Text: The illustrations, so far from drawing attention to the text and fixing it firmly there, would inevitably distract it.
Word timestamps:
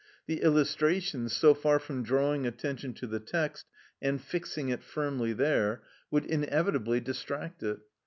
The 0.25 0.41
illustrations, 0.41 1.31
so 1.35 1.53
far 1.53 1.77
from 1.77 2.01
drawing 2.01 2.47
attention 2.47 2.93
to 2.95 3.05
the 3.05 3.19
text 3.19 3.67
and 4.01 4.19
fixing 4.19 4.69
it 4.69 4.81
firmly 4.81 5.31
there, 5.31 5.83
would 6.09 6.25
inevitably 6.25 7.01
distract 7.01 7.61
it. 7.61 7.77